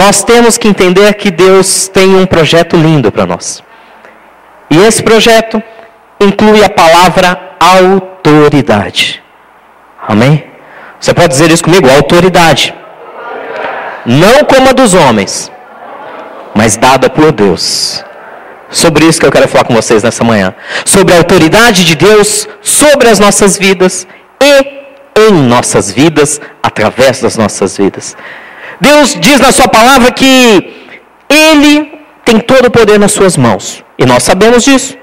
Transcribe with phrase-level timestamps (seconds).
[0.00, 3.64] nós temos que entender que Deus tem um projeto lindo para nós.
[4.70, 5.60] E esse projeto
[6.20, 7.28] inclui a palavra
[7.58, 9.20] autoridade.
[10.06, 10.44] Amém?
[11.00, 11.90] Você pode dizer isso comigo?
[11.90, 12.72] Autoridade.
[14.06, 15.50] Não como a dos homens,
[16.54, 18.04] mas dada por Deus.
[18.70, 20.54] Sobre isso que eu quero falar com vocês nessa manhã.
[20.84, 24.06] Sobre a autoridade de Deus sobre as nossas vidas
[24.40, 24.78] e
[25.26, 28.16] em nossas vidas, através das nossas vidas.
[28.80, 30.88] Deus diz na Sua palavra que
[31.28, 33.84] Ele tem todo o poder nas Suas mãos.
[33.98, 34.96] E nós sabemos disso.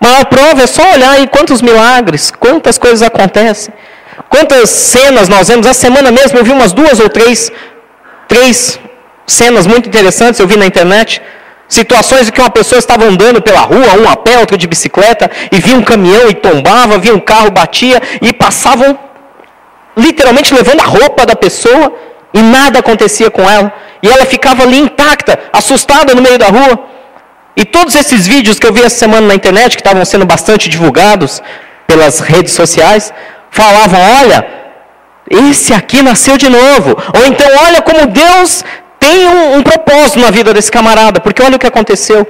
[0.00, 3.74] A prova é só olhar aí quantos milagres, quantas coisas acontecem.
[4.28, 5.66] Quantas cenas nós vemos.
[5.66, 7.50] A semana mesmo eu vi umas duas ou três,
[8.26, 8.78] três
[9.26, 11.20] cenas muito interessantes, eu vi na internet.
[11.68, 15.30] Situações em que uma pessoa estava andando pela rua, um a pé, outro de bicicleta,
[15.52, 18.98] e via um caminhão e tombava, via um carro, batia, e passavam
[19.94, 21.92] literalmente levando a roupa da pessoa,
[22.32, 23.72] e nada acontecia com ela.
[24.02, 26.78] E ela ficava ali intacta, assustada no meio da rua.
[27.56, 30.68] E todos esses vídeos que eu vi essa semana na internet, que estavam sendo bastante
[30.68, 31.42] divulgados
[31.86, 33.12] pelas redes sociais,
[33.50, 34.46] falavam: olha,
[35.28, 36.96] esse aqui nasceu de novo.
[37.16, 38.64] Ou então, olha como Deus
[39.00, 42.26] tem um, um propósito na vida desse camarada, porque olha o que aconteceu.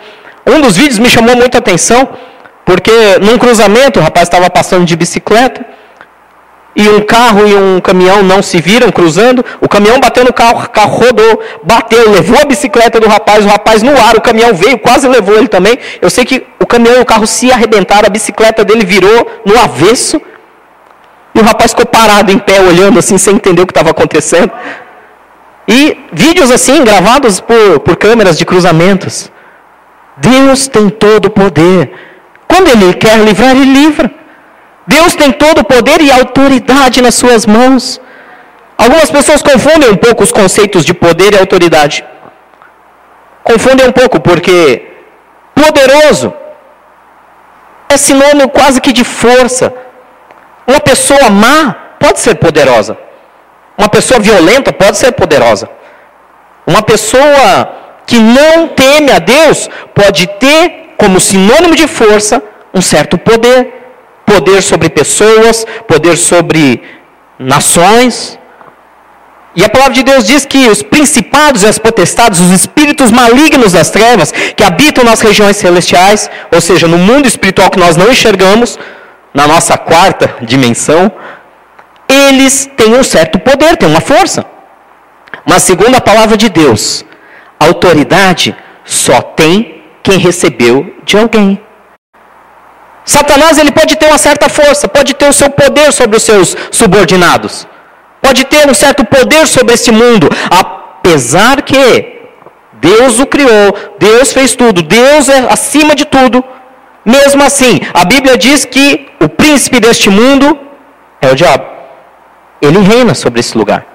[0.47, 2.09] Um dos vídeos me chamou muita atenção,
[2.65, 5.65] porque num cruzamento o rapaz estava passando de bicicleta,
[6.79, 10.63] e um carro e um caminhão não se viram cruzando, o caminhão bateu no carro,
[10.65, 14.55] o carro rodou, bateu, levou a bicicleta do rapaz, o rapaz no ar, o caminhão
[14.55, 15.77] veio, quase levou ele também.
[16.01, 19.59] Eu sei que o caminhão e o carro se arrebentaram, a bicicleta dele virou no
[19.59, 20.23] avesso,
[21.35, 24.53] e o rapaz ficou parado em pé, olhando assim, sem entender o que estava acontecendo.
[25.67, 29.33] E vídeos assim, gravados por, por câmeras de cruzamentos.
[30.17, 31.93] Deus tem todo o poder.
[32.47, 34.11] Quando Ele quer livrar, Ele livra.
[34.95, 38.01] Deus tem todo o poder e autoridade nas suas mãos.
[38.85, 41.97] Algumas pessoas confundem um pouco os conceitos de poder e autoridade.
[43.51, 44.57] Confundem um pouco, porque
[45.61, 46.29] poderoso
[47.95, 49.67] é sinônimo quase que de força.
[50.67, 51.59] Uma pessoa má
[52.05, 52.97] pode ser poderosa.
[53.77, 55.69] Uma pessoa violenta pode ser poderosa.
[56.67, 57.47] Uma pessoa
[58.07, 62.43] que não teme a Deus pode ter como sinônimo de força
[62.75, 63.61] um certo poder.
[64.33, 66.83] Poder sobre pessoas, poder sobre
[67.39, 68.39] nações.
[69.57, 73.73] E a palavra de Deus diz que os principados e as potestades, os espíritos malignos
[73.73, 78.11] das trevas, que habitam nas regiões celestiais, ou seja, no mundo espiritual que nós não
[78.11, 78.79] enxergamos,
[79.35, 81.11] na nossa quarta dimensão,
[82.09, 84.45] eles têm um certo poder, têm uma força.
[85.47, 87.05] Mas segundo a palavra de Deus,
[87.59, 91.61] autoridade só tem quem recebeu de alguém.
[93.17, 96.55] Satanás ele pode ter uma certa força, pode ter o seu poder sobre os seus
[96.71, 97.67] subordinados,
[98.21, 100.29] pode ter um certo poder sobre este mundo,
[100.63, 101.85] apesar que
[102.75, 103.67] Deus o criou,
[103.99, 106.45] Deus fez tudo, Deus é acima de tudo.
[107.03, 110.47] Mesmo assim, a Bíblia diz que o príncipe deste mundo
[111.23, 111.65] é o diabo.
[112.61, 113.87] Ele reina sobre esse lugar.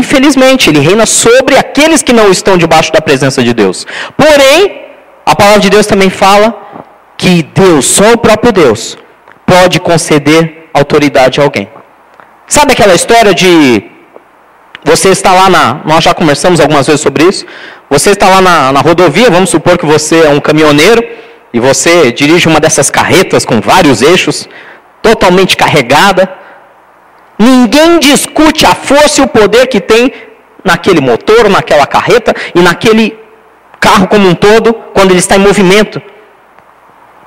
[0.00, 3.84] Infelizmente, ele reina sobre aqueles que não estão debaixo da presença de Deus.
[4.16, 4.84] Porém,
[5.26, 6.46] a palavra de Deus também fala
[7.18, 8.96] que Deus, só o próprio Deus,
[9.44, 11.68] pode conceder autoridade a alguém.
[12.46, 13.50] Sabe aquela história de
[14.84, 15.80] você está lá na.
[15.84, 17.44] Nós já conversamos algumas vezes sobre isso.
[17.90, 21.02] Você está lá na, na rodovia, vamos supor que você é um caminhoneiro
[21.52, 24.48] e você dirige uma dessas carretas com vários eixos,
[25.02, 26.30] totalmente carregada.
[27.38, 30.12] Ninguém discute a força e o poder que tem
[30.64, 33.18] naquele motor, naquela carreta e naquele
[33.80, 36.00] carro como um todo, quando ele está em movimento.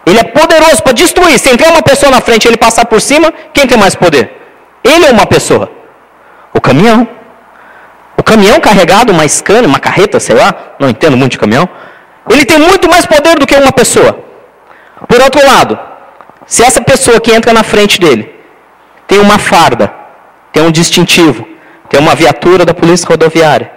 [0.06, 1.38] Ele é poderoso para destruir.
[1.38, 4.32] Se entrar uma pessoa na frente e ele passar por cima, quem tem mais poder?
[4.84, 5.72] Ele ou uma pessoa?
[6.54, 7.08] O caminhão.
[8.18, 11.68] O caminhão carregado, uma Scania, uma carreta, sei lá, não entendo muito de caminhão.
[12.30, 14.20] Ele tem muito mais poder do que uma pessoa.
[15.08, 15.80] Por outro lado,
[16.46, 18.34] se essa pessoa que entra na frente dele
[19.08, 19.92] tem uma farda,
[20.52, 21.48] tem um distintivo,
[21.90, 23.72] tem uma viatura da polícia rodoviária,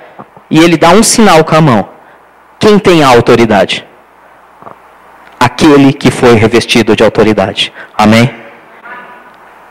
[0.51, 1.89] e ele dá um sinal com a mão,
[2.59, 3.87] quem tem a autoridade?
[5.55, 7.73] Aquele que foi revestido de autoridade.
[7.97, 8.29] Amém?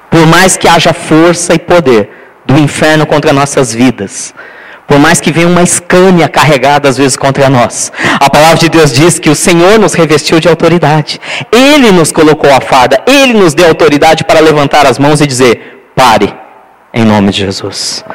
[0.09, 2.09] Por mais que haja força e poder
[2.45, 4.33] do inferno contra nossas vidas,
[4.87, 8.93] por mais que venha uma escânia carregada às vezes contra nós, a palavra de Deus
[8.93, 11.19] diz que o Senhor nos revestiu de autoridade.
[11.51, 15.91] Ele nos colocou a farda, ele nos deu autoridade para levantar as mãos e dizer:
[15.93, 16.33] pare,
[16.93, 18.05] em nome de Jesus.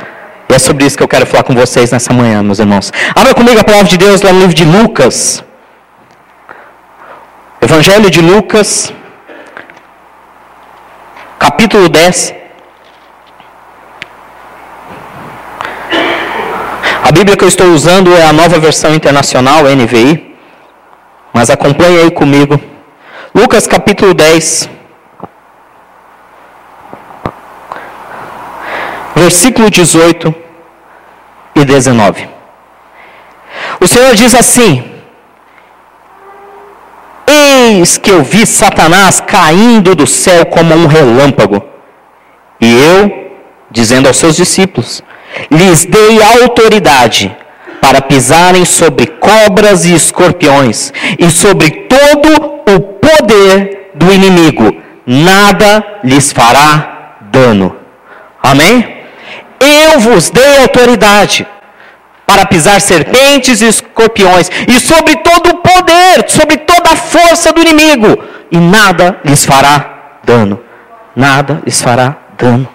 [0.49, 2.91] E é sobre isso que eu quero falar com vocês nessa manhã, meus irmãos.
[3.15, 5.45] Abra comigo a palavra de Deus lá no livro de Lucas.
[7.61, 8.93] Evangelho de Lucas,
[11.41, 12.35] capítulo 10.
[17.03, 20.37] A Bíblia que eu estou usando é a nova versão internacional, NVI.
[21.33, 22.61] Mas acompanhe aí comigo.
[23.35, 24.71] Lucas capítulo 10.
[29.17, 30.33] Versículo 18
[31.57, 32.29] e 19.
[33.81, 34.98] O Senhor diz assim:
[37.69, 41.63] Eis que eu vi Satanás caindo do céu como um relâmpago.
[42.59, 43.31] E eu,
[43.71, 45.03] dizendo aos seus discípulos,
[45.51, 47.37] lhes dei autoridade
[47.79, 52.29] para pisarem sobre cobras e escorpiões e sobre todo
[52.75, 54.75] o poder do inimigo.
[55.07, 57.77] Nada lhes fará dano.
[58.43, 59.05] Amém?
[59.61, 61.47] Eu vos dei autoridade
[62.29, 67.63] para pisar serpentes e escorpiões, e sobre todo o poder, sobre toda a força do
[67.63, 68.23] inimigo,
[68.53, 70.61] e nada lhes fará dano.
[71.17, 72.69] Nada lhes fará dano.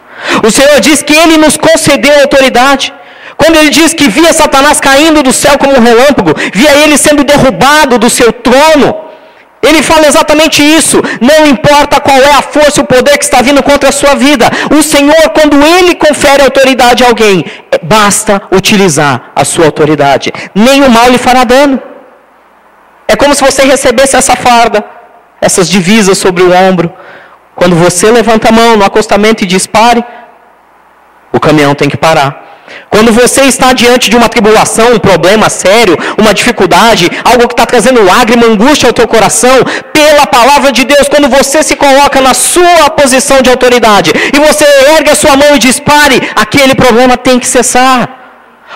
[0.44, 2.91] O Senhor diz que Ele nos concedeu autoridade.
[3.38, 7.23] Quando Ele diz que via Satanás caindo do céu como um relâmpago, via ele sendo
[7.23, 9.03] derrubado do seu trono,
[9.63, 11.01] ele fala exatamente isso.
[11.21, 14.45] Não importa qual é a força o poder que está vindo contra a sua vida.
[14.77, 20.33] O Senhor, quando Ele confere autoridade a alguém, é, basta utilizar a sua autoridade.
[20.54, 21.81] Nem o mal lhe fará dano.
[23.07, 24.83] É como se você recebesse essa farda,
[25.39, 26.92] essas divisas sobre o ombro.
[27.56, 30.04] Quando você levanta a mão no acostamento e dispare,
[31.31, 32.43] o caminhão tem que parar.
[32.94, 37.66] Quando você está diante de uma tribulação, um problema sério, uma dificuldade, algo que está
[37.66, 39.56] trazendo lágrima, angústia ao teu coração,
[39.92, 44.66] pela palavra de Deus, quando você se coloca na sua posição de autoridade e você
[44.95, 48.00] ergue a sua mão e dispare, aquele problema tem que cessar.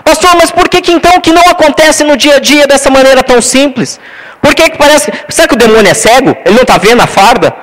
[0.03, 3.21] Pastor, mas por que, que então que não acontece no dia a dia dessa maneira
[3.21, 3.99] tão simples?
[4.41, 5.11] Por que, que parece.
[5.29, 6.35] Será que o demônio é cego?
[6.43, 7.53] Ele não está vendo a farda?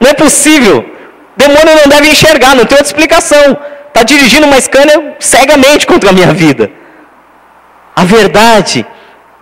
[0.00, 0.76] Não é possível.
[1.36, 3.46] Demônio não deve enxergar, não tem outra explicação
[3.98, 6.70] está dirigindo uma Scania cegamente contra a minha vida.
[7.96, 8.86] A verdade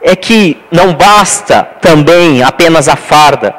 [0.00, 3.55] é que não basta também apenas a farda.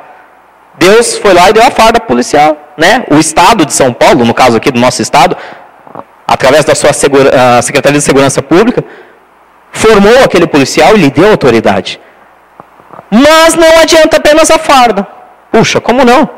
[0.76, 3.06] Deus foi lá e deu a farda policial, né?
[3.12, 5.38] O Estado de São Paulo, no caso aqui do nosso Estado,
[6.28, 8.84] através da sua segura, Secretaria de Segurança Pública,
[9.72, 12.00] formou aquele policial e lhe deu autoridade.
[13.12, 15.08] Mas não adianta apenas a farda.
[15.52, 16.30] Puxa, como não?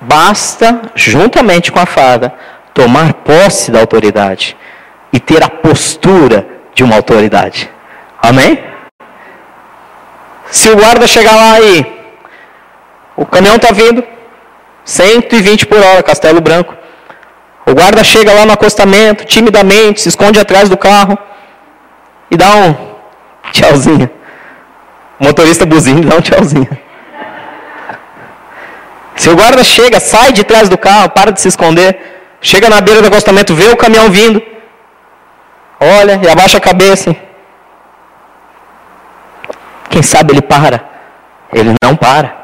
[0.00, 2.34] Basta, juntamente com a farda,
[2.76, 4.54] tomar posse da autoridade
[5.10, 7.70] e ter a postura de uma autoridade.
[8.22, 8.62] Amém?
[10.50, 11.86] Se o guarda chegar lá e
[13.16, 14.04] o caminhão está vindo,
[14.84, 16.74] 120 por hora, Castelo Branco.
[17.64, 21.16] O guarda chega lá no acostamento, timidamente, se esconde atrás do carro
[22.30, 22.74] e dá um
[23.52, 24.10] tchauzinho.
[25.18, 26.68] O motorista buzina e dá um tchauzinho.
[29.16, 32.80] Se o guarda chega, sai de trás do carro, para de se esconder, Chega na
[32.80, 34.42] beira do acostamento, vê o caminhão vindo.
[35.80, 37.14] Olha e abaixa a cabeça.
[39.90, 40.84] Quem sabe ele para?
[41.52, 42.36] Ele não para.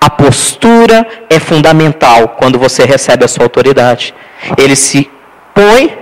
[0.00, 4.14] A postura é fundamental quando você recebe a sua autoridade.
[4.56, 5.10] Ele se
[5.54, 5.96] põe,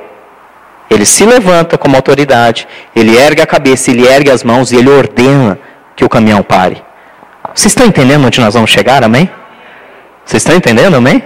[0.90, 4.90] ele se levanta como autoridade, ele ergue a cabeça, ele ergue as mãos e ele
[4.90, 5.58] ordena
[5.94, 6.82] que o caminhão pare.
[7.54, 9.28] Vocês estão entendendo onde nós vamos chegar, amém?
[10.24, 11.22] Vocês estão entendendo, amém?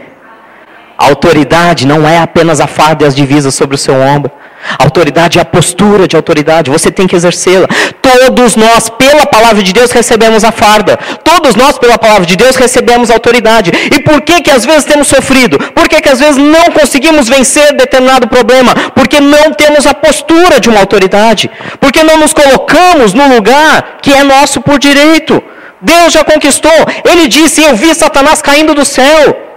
[1.02, 4.30] A autoridade não é apenas a farda e as divisas sobre o seu ombro.
[4.78, 7.66] A autoridade é a postura de autoridade, você tem que exercê-la.
[8.00, 10.96] Todos nós, pela palavra de Deus, recebemos a farda.
[11.24, 13.72] Todos nós, pela palavra de Deus, recebemos a autoridade.
[13.96, 15.58] E por que que às vezes temos sofrido?
[15.72, 18.72] Por que que às vezes não conseguimos vencer determinado problema?
[18.94, 21.50] Porque não temos a postura de uma autoridade.
[21.80, 25.42] Porque não nos colocamos no lugar que é nosso por direito.
[25.80, 26.78] Deus já conquistou.
[27.04, 29.51] Ele disse: Eu vi Satanás caindo do céu.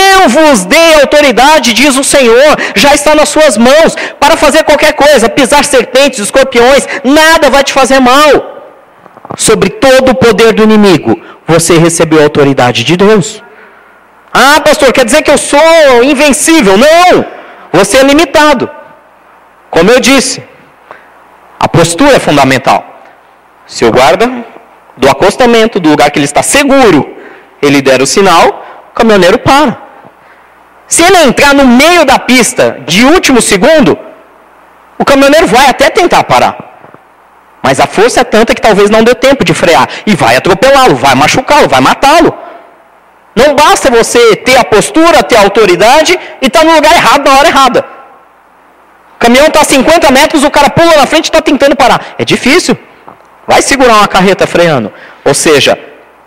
[0.00, 4.92] Eu vos dei autoridade, diz o Senhor, já está nas suas mãos, para fazer qualquer
[4.92, 8.32] coisa, pisar serpentes, escorpiões, nada vai te fazer mal.
[9.36, 13.42] Sobre todo o poder do inimigo, você recebeu a autoridade de Deus.
[14.32, 16.76] Ah, pastor, quer dizer que eu sou invencível?
[16.76, 17.24] Não,
[17.72, 18.70] você é limitado.
[19.70, 20.42] Como eu disse,
[21.58, 22.84] a postura é fundamental.
[23.66, 24.26] Se o guarda
[24.96, 27.16] do acostamento, do lugar que ele está seguro,
[27.62, 28.44] ele der o sinal,
[28.90, 29.89] o caminhoneiro para.
[30.90, 33.96] Se ele entrar no meio da pista de último segundo,
[34.98, 36.54] o caminhoneiro vai até tentar parar.
[37.62, 39.88] Mas a força é tanta que talvez não dê tempo de frear.
[40.04, 42.36] E vai atropelá-lo, vai machucá-lo, vai matá-lo.
[43.36, 47.24] Não basta você ter a postura, ter a autoridade e estar tá no lugar errado
[47.24, 47.84] na hora errada.
[49.14, 52.16] O caminhão está a 50 metros, o cara pula na frente e está tentando parar.
[52.18, 52.76] É difícil.
[53.46, 54.92] Vai segurar uma carreta freando.
[55.24, 55.78] Ou seja,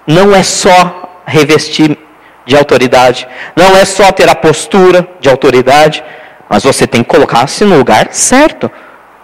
[0.08, 1.98] não é só revestir
[2.46, 3.28] de autoridade.
[3.56, 6.04] Não é só ter a postura de autoridade,
[6.50, 8.72] mas você tem que colocar-se no lugar certo,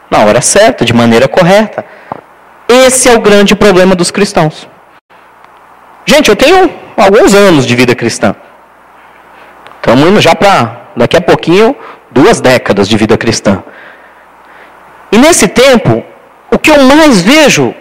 [0.09, 1.85] na hora certa, de maneira correta.
[2.67, 4.67] Esse é o grande problema dos cristãos.
[6.05, 8.35] Gente, eu tenho alguns anos de vida cristã.
[9.77, 11.75] Estamos indo já para, daqui a pouquinho,
[12.11, 13.63] duas décadas de vida cristã.
[15.11, 16.03] E nesse tempo,
[16.51, 17.73] o que eu mais vejo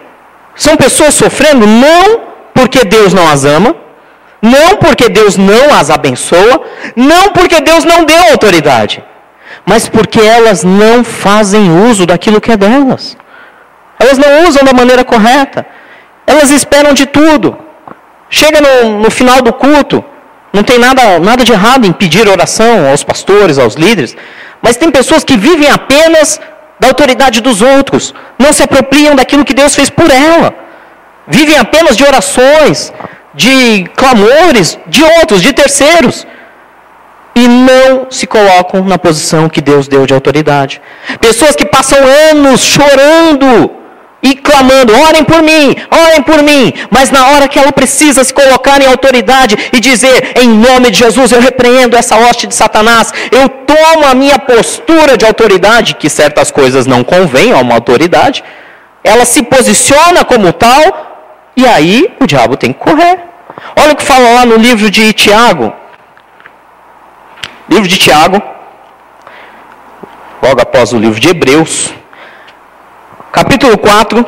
[0.55, 2.21] são pessoas sofrendo não
[2.53, 3.75] porque Deus não as ama,
[4.41, 6.61] não porque Deus não as abençoa,
[6.95, 9.03] não porque Deus não deu autoridade,
[9.65, 13.17] mas porque elas não fazem uso daquilo que é delas.
[13.99, 15.65] Elas não usam da maneira correta.
[16.25, 17.57] Elas esperam de tudo.
[18.29, 20.03] Chega no, no final do culto,
[20.53, 24.15] não tem nada, nada de errado em pedir oração aos pastores, aos líderes,
[24.61, 26.39] mas tem pessoas que vivem apenas
[26.79, 30.53] da autoridade dos outros, não se apropriam daquilo que Deus fez por ela,
[31.27, 32.93] vivem apenas de orações,
[33.33, 36.25] de clamores de outros, de terceiros,
[37.35, 40.81] e não se colocam na posição que Deus deu de autoridade.
[41.21, 41.97] Pessoas que passam
[42.31, 43.79] anos chorando
[44.21, 46.73] e clamando: orem por mim, orem por mim.
[46.89, 50.99] Mas na hora que ela precisa se colocar em autoridade e dizer: em nome de
[50.99, 56.09] Jesus, eu repreendo essa hoste de Satanás, eu tomo a minha postura de autoridade, que
[56.09, 58.43] certas coisas não convêm a uma autoridade,
[59.03, 61.18] ela se posiciona como tal,
[61.59, 63.19] e aí o diabo tem que correr.
[63.75, 65.73] Olha o que fala lá no livro de Tiago.
[67.67, 68.41] Livro de Tiago,
[70.41, 71.93] logo após o livro de Hebreus
[73.31, 74.25] capítulo 4.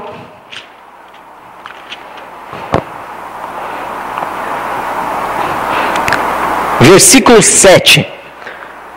[6.82, 8.08] Versículo 7.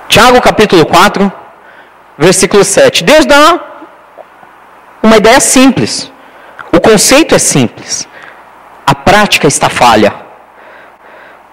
[0.09, 1.33] Tiago capítulo 4,
[2.19, 3.05] versículo 7.
[3.05, 3.61] Deus dá
[5.03, 6.11] uma ideia simples.
[6.73, 8.09] O conceito é simples.
[8.87, 10.14] A prática está falha.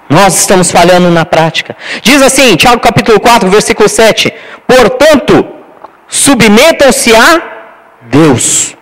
[0.09, 1.75] Nós estamos falhando na prática.
[2.01, 4.33] Diz assim, Tiago capítulo 4, versículo 7.
[4.67, 5.47] Portanto,
[6.07, 7.41] submetam-se a
[8.01, 8.75] Deus.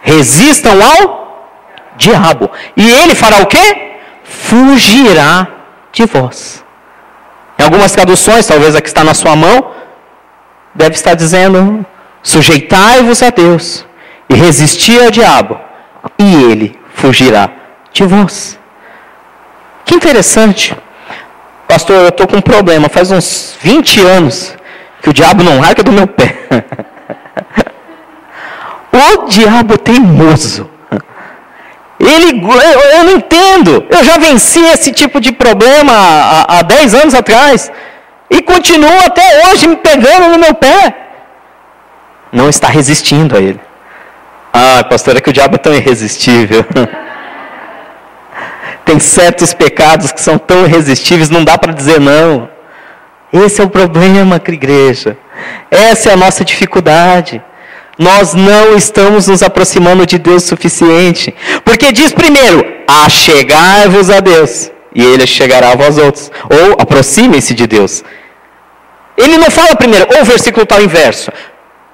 [0.00, 1.50] Resistam ao
[1.96, 2.48] diabo.
[2.76, 3.98] E ele fará o quê?
[4.22, 5.48] Fugirá
[5.92, 6.64] de vós.
[7.58, 9.72] Em algumas traduções, talvez a que está na sua mão,
[10.74, 11.84] deve estar dizendo:
[12.22, 13.84] sujeitai-vos a Deus
[14.28, 15.60] e resisti ao diabo,
[16.18, 17.50] e ele fugirá
[17.92, 18.58] de vós.
[19.84, 20.76] Que interessante.
[21.66, 22.88] Pastor, eu estou com um problema.
[22.88, 24.54] Faz uns 20 anos
[25.02, 26.36] que o diabo não larga do meu pé.
[28.92, 30.68] O diabo teimoso.
[31.98, 32.42] Ele,
[32.96, 33.86] eu não entendo.
[33.88, 37.70] Eu já venci esse tipo de problema há, há 10 anos atrás.
[38.28, 40.96] E continua até hoje me pegando no meu pé.
[42.32, 43.60] Não está resistindo a ele.
[44.52, 46.64] Ah, pastor, é que o diabo é tão irresistível.
[48.84, 52.48] Tem certos pecados que são tão irresistíveis, não dá para dizer não.
[53.32, 55.16] Esse é o problema, igreja.
[55.70, 57.40] Essa é a nossa dificuldade
[58.00, 61.34] nós não estamos nos aproximando de Deus o suficiente.
[61.62, 66.32] Porque diz primeiro: achegai-vos a Deus, e Ele chegará a vós outros.
[66.48, 68.02] Ou aproximem-se de Deus.
[69.18, 71.30] Ele não fala primeiro, ou o versículo está inverso.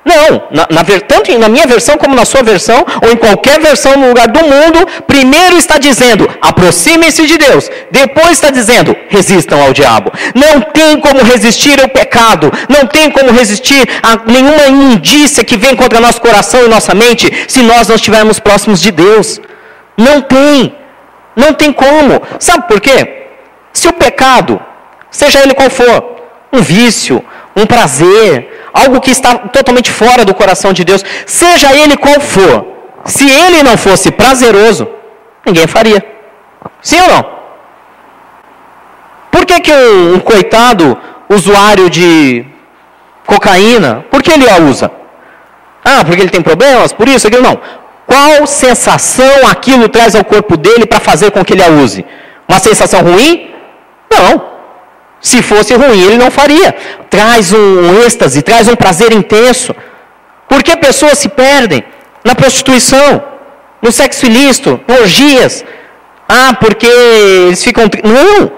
[0.07, 3.97] Não, na, na, tanto na minha versão como na sua versão, ou em qualquer versão
[3.97, 7.69] no lugar do mundo, primeiro está dizendo, aproximem-se de Deus.
[7.91, 10.13] Depois está dizendo, resistam ao diabo.
[10.33, 15.75] Não tem como resistir ao pecado, não tem como resistir a nenhuma imundícia que vem
[15.75, 19.41] contra nosso coração e nossa mente, se nós não estivermos próximos de Deus.
[19.97, 20.73] Não tem,
[21.35, 22.23] não tem como.
[22.39, 23.27] Sabe por quê?
[23.73, 24.61] Se o pecado,
[25.11, 26.17] seja ele qual for,
[26.53, 27.25] um vício,
[27.57, 32.55] um prazer, algo que está totalmente fora do coração de Deus, seja ele qual for,
[33.05, 34.87] se ele não fosse prazeroso,
[35.47, 36.01] ninguém faria.
[36.83, 37.23] Sim ou não?
[39.31, 40.97] Por que, que um, um coitado
[41.29, 42.45] usuário de
[43.27, 44.91] cocaína, por que ele a usa?
[45.85, 47.59] Ah, porque ele tem problemas, por isso, aquilo não.
[48.07, 52.05] Qual sensação aquilo traz ao corpo dele para fazer com que ele a use?
[52.49, 53.51] Uma sensação ruim?
[54.13, 54.56] Não.
[55.21, 56.75] Se fosse ruim, ele não faria.
[57.11, 59.75] Traz um êxtase, traz um prazer intenso.
[60.49, 61.85] Por que pessoas se perdem
[62.25, 63.23] na prostituição,
[63.83, 65.65] no sexo ilícito, em orgias?
[66.29, 67.85] Ah, porque eles ficam.
[68.05, 68.51] Não!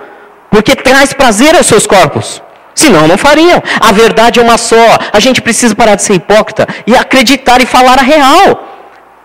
[0.51, 2.43] Porque traz prazer aos seus corpos.
[2.75, 3.63] Senão não fariam.
[3.81, 4.99] A verdade é uma só.
[5.13, 8.47] A gente precisa parar de ser hipócrita e acreditar e falar a real.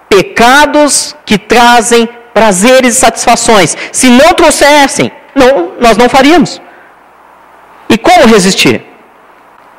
[0.10, 3.78] Pecados que trazem prazeres e satisfações.
[3.92, 6.60] Se não trouxessem, não, nós não faríamos.
[7.93, 8.77] E como resistir?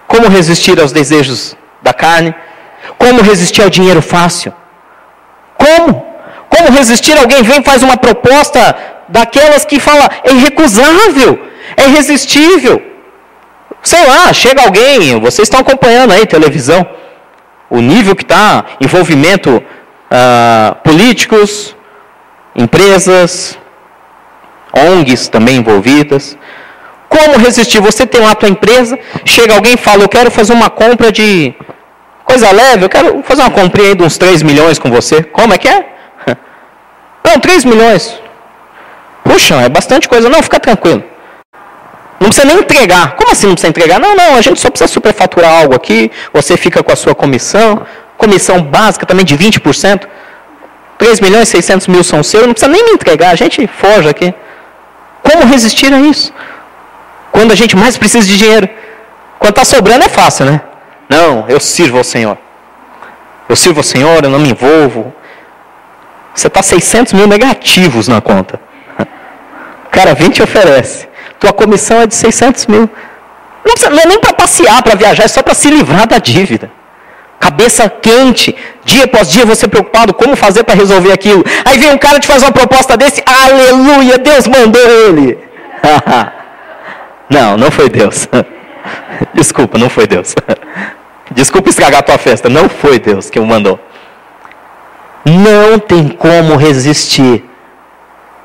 [0.07, 2.33] Como resistir aos desejos da carne?
[3.03, 4.53] Como resistir ao dinheiro fácil?
[5.63, 5.91] Como?
[6.49, 7.17] Como resistir?
[7.19, 8.61] Alguém vem e faz uma proposta
[9.09, 11.31] daquelas que fala é irrecusável,
[11.77, 12.77] é irresistível.
[13.83, 16.87] Sei lá, chega alguém, vocês estão acompanhando aí televisão,
[17.69, 21.77] o nível que está, envolvimento uh, políticos,
[22.55, 23.59] empresas,
[24.73, 26.39] ONGs também envolvidas.
[27.17, 27.81] Como resistir?
[27.81, 31.13] Você tem lá a tua empresa, chega alguém e fala, eu quero fazer uma compra
[31.13, 31.55] de
[32.25, 35.23] coisa leve, eu quero fazer uma comprinha aí de uns 3 milhões com você.
[35.23, 35.87] Como é que é?
[37.27, 38.21] Não, 3 milhões.
[39.23, 40.29] Puxa, é bastante coisa.
[40.29, 41.03] Não, fica tranquilo.
[42.21, 43.17] Não precisa nem entregar.
[43.17, 43.99] Como assim não precisa entregar?
[44.01, 47.87] Não, não, a gente só precisa superfaturar algo aqui, você fica com a sua comissão,
[48.17, 50.07] comissão básica também de 20%.
[50.97, 54.09] 3 milhões e 600 mil são seus, não precisa nem me entregar, a gente foge
[54.09, 54.33] aqui.
[55.23, 56.33] Como resistir a isso?
[57.35, 58.69] Quando a gente mais precisa de dinheiro.
[59.41, 60.61] Quando está sobrando é fácil, né?
[61.09, 62.39] Não, eu sirvo ao Senhor.
[63.49, 65.13] Eu sirvo ao Senhor, eu não me envolvo.
[66.33, 68.61] Você está 600 mil negativos na conta.
[69.91, 71.09] Cara vem e te oferece.
[71.41, 72.89] Tua comissão é de 600 mil.
[73.65, 76.19] Não, precisa, não é nem para passear, para viajar, é só para se livrar da
[76.19, 76.71] dívida.
[77.41, 81.45] Cabeça quente, dia após dia você preocupado como fazer para resolver aquilo.
[81.65, 85.37] Aí vem um cara te faz uma proposta desse, aleluia, Deus mandou ele.
[87.29, 88.29] não, não foi Deus.
[89.35, 90.35] Desculpa, não foi Deus.
[91.31, 93.81] Desculpa estragar a tua festa, não foi Deus que o mandou.
[95.25, 97.45] Não tem como resistir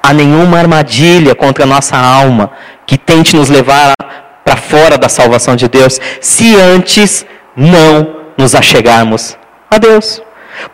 [0.01, 2.51] a nenhuma armadilha contra a nossa alma
[2.85, 3.93] que tente nos levar
[4.45, 9.37] para fora da salvação de Deus, se antes não nos achegarmos
[9.69, 10.21] a Deus.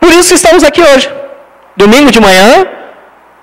[0.00, 1.12] Por isso estamos aqui hoje.
[1.76, 2.66] Domingo de manhã,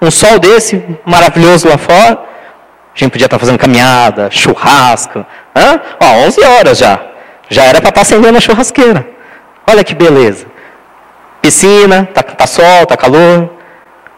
[0.02, 2.33] um sol desse maravilhoso lá fora.
[2.96, 5.26] A gente podia estar fazendo caminhada, churrasco.
[5.56, 5.80] Hã?
[6.00, 7.00] Ó, 11 horas já.
[7.50, 9.08] Já era para estar acendendo a churrasqueira.
[9.68, 10.46] Olha que beleza.
[11.42, 13.50] Piscina, tá, tá sol, tá calor.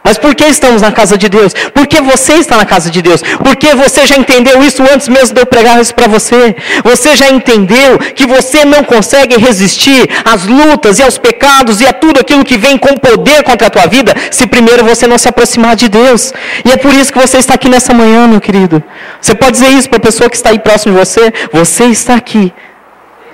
[0.05, 1.51] Mas por que estamos na casa de Deus?
[1.73, 3.23] Porque você está na casa de Deus.
[3.43, 6.55] Porque você já entendeu isso antes mesmo de eu pregar isso para você.
[6.83, 11.91] Você já entendeu que você não consegue resistir às lutas e aos pecados e a
[11.91, 15.27] tudo aquilo que vem com poder contra a tua vida, se primeiro você não se
[15.27, 16.31] aproximar de Deus.
[16.63, 18.83] E é por isso que você está aqui nessa manhã, meu querido.
[19.19, 21.33] Você pode dizer isso para a pessoa que está aí próximo de você.
[21.51, 22.53] Você está aqui.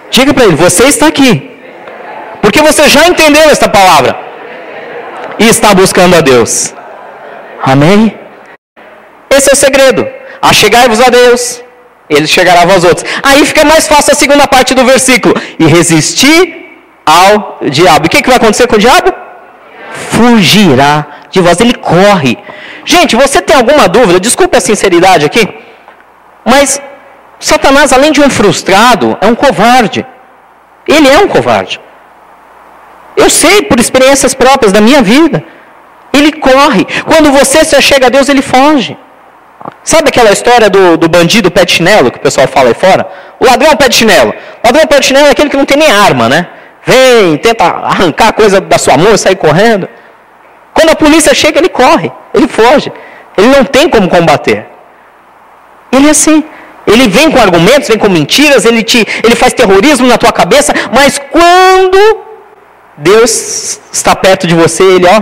[0.09, 1.51] Diga para ele, você está aqui.
[2.41, 4.30] Porque você já entendeu esta palavra
[5.39, 6.73] e está buscando a Deus.
[7.63, 8.17] Amém?
[9.29, 10.07] Esse é o segredo.
[10.41, 11.63] Achegai-vos a Deus,
[12.09, 13.09] ele chegará a vós outros.
[13.23, 15.33] Aí fica mais fácil a segunda parte do versículo.
[15.59, 16.39] E resistir
[17.05, 18.05] ao diabo.
[18.05, 19.13] E o que, que vai acontecer com o diabo?
[20.11, 21.59] Fugirá de vós.
[21.59, 22.37] Ele corre.
[22.83, 24.19] Gente, você tem alguma dúvida?
[24.19, 25.47] Desculpe a sinceridade aqui.
[26.43, 26.81] Mas
[27.39, 30.05] Satanás, além de um frustrado, é um covarde.
[30.87, 31.79] Ele é um covarde.
[33.15, 35.43] Eu sei por experiências próprias da minha vida.
[36.13, 36.85] Ele corre.
[37.05, 38.97] Quando você se achega a Deus, ele foge.
[39.83, 43.07] Sabe aquela história do, do bandido pé de chinelo que o pessoal fala aí fora?
[43.39, 44.33] O ladrão pé de chinelo.
[44.63, 46.47] O ladrão pé de chinelo é aquele que não tem nem arma, né?
[46.85, 49.87] Vem, tenta arrancar a coisa da sua mão e sair correndo.
[50.73, 52.91] Quando a polícia chega, ele corre, ele foge.
[53.37, 54.65] Ele não tem como combater.
[55.91, 56.43] Ele é assim.
[56.87, 60.73] Ele vem com argumentos, vem com mentiras, ele, te, ele faz terrorismo na tua cabeça,
[60.91, 62.30] mas quando
[62.97, 65.21] Deus está perto de você, ele ó,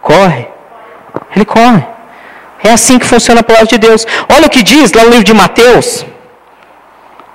[0.00, 0.48] corre.
[1.34, 1.84] Ele corre.
[2.62, 4.06] É assim que funciona a palavra de Deus.
[4.34, 6.04] Olha o que diz lá no livro de Mateus.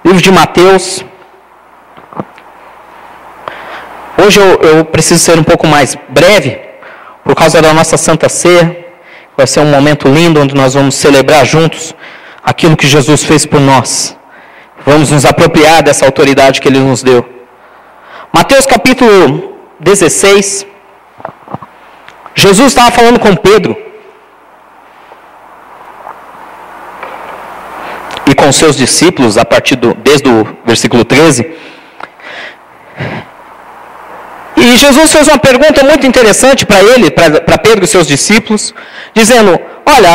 [0.04, 1.06] Livro de Mateus.
[4.18, 6.60] Hoje eu, eu preciso ser um pouco mais breve,
[7.24, 8.86] por causa da nossa Santa Ceia.
[9.38, 11.96] Vai ser um momento lindo onde nós vamos celebrar juntos
[12.44, 14.18] aquilo que Jesus fez por nós.
[14.86, 17.28] Vamos nos apropriar dessa autoridade que Ele nos deu.
[18.34, 19.51] Mateus capítulo
[19.82, 20.68] 16,
[22.36, 23.76] Jesus estava falando com Pedro
[28.28, 31.52] e com seus discípulos, a partir do, desde o versículo 13.
[34.56, 38.76] E Jesus fez uma pergunta muito interessante para ele, para Pedro e seus discípulos,
[39.16, 40.14] dizendo: Olha,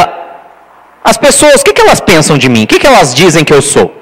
[1.03, 2.63] as pessoas, o que, que elas pensam de mim?
[2.63, 4.01] O que, que elas dizem que eu sou?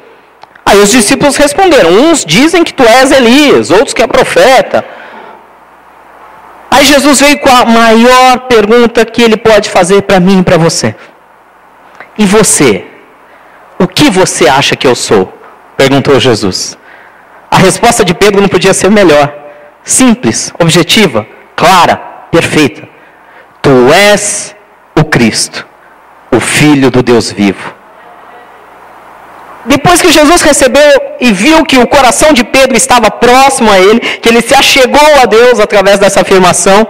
[0.67, 4.85] Aí os discípulos responderam: Uns dizem que tu és Elias, outros que é profeta.
[6.75, 10.57] Aí Jesus veio com a maior pergunta que ele pode fazer para mim e para
[10.57, 10.95] você.
[12.19, 12.85] E você?
[13.79, 15.33] O que você acha que eu sou?
[15.77, 16.77] Perguntou Jesus.
[17.49, 19.33] A resposta de Pedro não podia ser melhor.
[19.85, 21.97] Simples, objetiva, clara,
[22.33, 22.89] perfeita.
[23.63, 24.57] Tu és
[24.99, 25.67] o Cristo,
[26.33, 27.74] o Filho do Deus vivo.
[29.67, 34.01] Depois que Jesus recebeu e viu que o coração de Pedro estava próximo a ele,
[34.01, 36.87] que ele se achegou a Deus através dessa afirmação,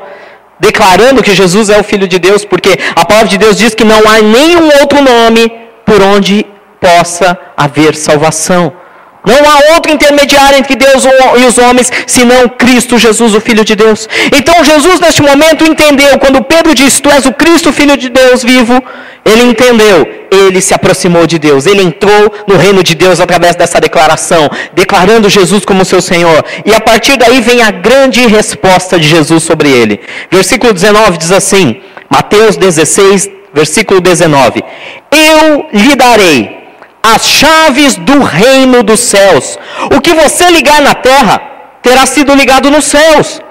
[0.59, 3.85] declarando que Jesus é o Filho de Deus, porque a palavra de Deus diz que
[3.85, 5.53] não há nenhum outro nome
[5.85, 6.47] por onde
[6.81, 8.84] possa haver salvação.
[9.27, 11.03] Não há outro intermediário entre Deus
[11.41, 14.07] e os homens, senão Cristo Jesus, o Filho de Deus.
[14.33, 18.43] Então Jesus, neste momento, entendeu, quando Pedro disse: Tu és o Cristo, Filho de Deus
[18.43, 18.83] vivo,
[19.25, 23.81] ele entendeu, ele se aproximou de Deus, ele entrou no reino de Deus através dessa
[23.81, 26.45] declaração, declarando Jesus como seu Senhor.
[26.67, 30.01] E a partir daí vem a grande resposta de Jesus sobre ele.
[30.31, 34.63] Versículo 19 diz assim: Mateus 16, versículo 19:
[35.11, 36.64] Eu lhe darei
[37.13, 39.59] as chaves do reino dos céus.
[39.95, 41.39] O que você ligar na terra
[41.83, 43.43] terá sido ligado nos céus.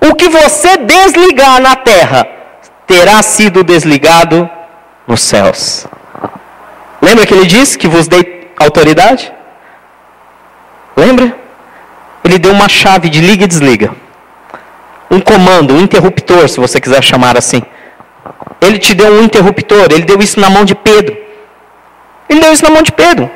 [0.00, 2.24] O que você desligar na terra
[2.86, 4.48] terá sido desligado
[5.08, 5.86] nos céus.
[7.02, 9.32] Lembra que ele disse que vos dei autoridade?
[10.96, 11.34] Lembra?
[12.22, 13.90] Ele deu uma chave de liga e desliga.
[15.10, 17.60] Um comando, um interruptor, se você quiser chamar assim.
[18.60, 21.29] Ele te deu um interruptor, ele deu isso na mão de Pedro.
[22.30, 23.28] Ele deu isso na mão de Pedro.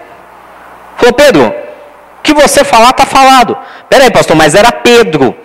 [0.97, 3.59] Falou, Pedro, o que você falar, está falado.
[3.89, 5.37] Peraí, pastor, mas era Pedro.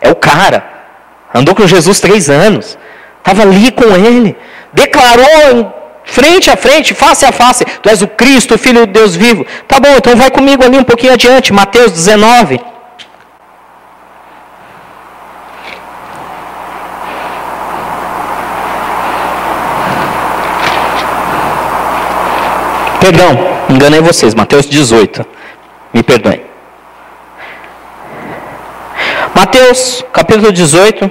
[0.00, 0.64] É o cara.
[1.32, 2.78] Andou com Jesus três anos.
[3.18, 4.36] Estava ali com ele.
[4.72, 5.72] Declarou
[6.04, 7.66] frente a frente, face a face.
[7.82, 9.46] Tu és o Cristo, Filho de Deus vivo.
[9.68, 11.52] Tá bom, então vai comigo ali um pouquinho adiante.
[11.52, 12.60] Mateus 19.
[23.04, 23.36] Perdão,
[23.68, 25.26] enganei vocês, Mateus 18.
[25.92, 26.40] Me perdoem.
[29.34, 31.10] Mateus, capítulo 18.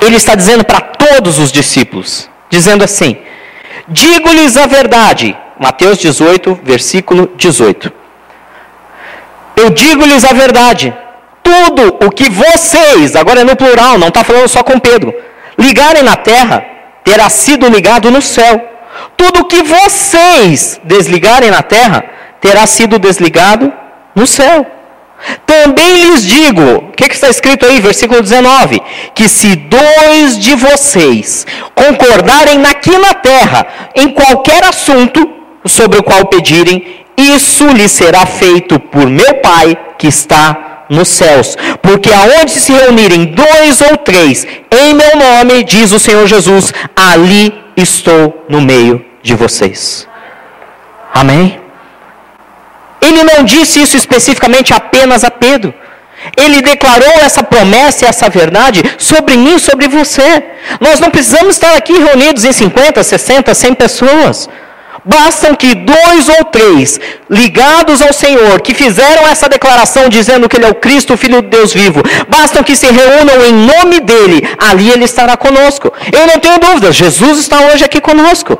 [0.00, 3.18] Ele está dizendo para todos os discípulos, dizendo assim:
[3.86, 5.36] Digo-lhes a verdade.
[5.60, 7.92] Mateus 18, versículo 18.
[9.56, 10.96] Eu digo-lhes a verdade.
[11.42, 15.12] Tudo o que vocês, agora é no plural, não está falando só com Pedro,
[15.58, 16.71] ligarem na terra,
[17.04, 18.68] terá sido ligado no céu.
[19.16, 22.04] Tudo que vocês desligarem na terra
[22.40, 23.72] terá sido desligado
[24.14, 24.66] no céu.
[25.46, 28.82] Também lhes digo, o que, que, está escrito aí, versículo 19:
[29.14, 35.20] que se dois de vocês concordarem aqui na terra em qualquer assunto
[35.64, 41.56] sobre o qual pedirem, isso lhes será feito por meu Pai que está nos céus.
[41.80, 44.46] Porque aonde se reunirem dois ou três
[44.82, 50.06] em meu nome, diz o Senhor Jesus, ali estou no meio de vocês.
[51.12, 51.60] Amém?
[53.00, 55.74] Ele não disse isso especificamente apenas a Pedro.
[56.36, 60.44] Ele declarou essa promessa e essa verdade sobre mim, sobre você.
[60.80, 64.48] Nós não precisamos estar aqui reunidos em 50, 60, 100 pessoas.
[65.04, 70.66] Bastam que dois ou três ligados ao Senhor, que fizeram essa declaração dizendo que Ele
[70.66, 74.48] é o Cristo, o Filho de Deus vivo, bastam que se reúnam em nome dEle,
[74.58, 75.92] ali Ele estará conosco.
[76.12, 78.58] Eu não tenho dúvidas, Jesus está hoje aqui conosco.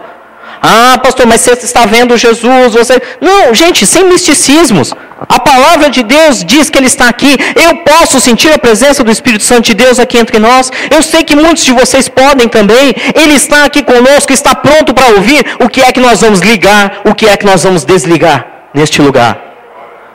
[0.64, 3.02] Ah, pastor, mas você está vendo Jesus, você.
[3.20, 4.94] Não, gente, sem misticismos.
[5.28, 7.36] A palavra de Deus diz que Ele está aqui.
[7.66, 10.70] Eu posso sentir a presença do Espírito Santo de Deus aqui entre nós.
[10.88, 12.94] Eu sei que muitos de vocês podem também.
[13.14, 17.00] Ele está aqui conosco, está pronto para ouvir o que é que nós vamos ligar,
[17.04, 19.32] o que é que nós vamos desligar neste lugar.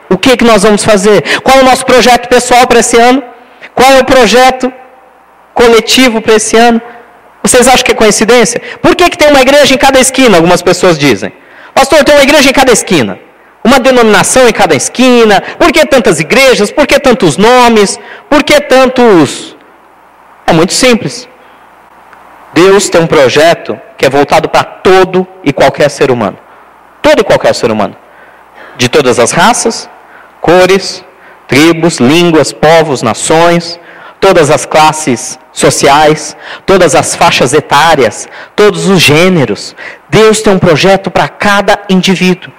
[0.09, 1.41] O que é que nós vamos fazer?
[1.41, 3.21] Qual é o nosso projeto pessoal para esse ano?
[3.75, 4.71] Qual é o projeto
[5.53, 6.81] coletivo para esse ano?
[7.47, 8.61] Vocês acham que é coincidência?
[8.81, 10.35] Por que, que tem uma igreja em cada esquina?
[10.35, 11.31] Algumas pessoas dizem.
[11.73, 13.17] Pastor, tem uma igreja em cada esquina.
[13.63, 15.41] Uma denominação em cada esquina.
[15.57, 16.71] Por que tantas igrejas?
[16.71, 17.97] Por que tantos nomes?
[18.29, 19.55] Por que tantos.
[20.45, 21.27] É muito simples.
[22.53, 26.37] Deus tem um projeto que é voltado para todo e qualquer ser humano.
[27.01, 27.95] Todo e qualquer ser humano.
[28.77, 29.89] De todas as raças,
[30.41, 31.03] cores,
[31.47, 33.79] tribos, línguas, povos, nações,
[34.19, 39.75] todas as classes sociais, todas as faixas etárias, todos os gêneros.
[40.09, 42.51] Deus tem um projeto para cada indivíduo.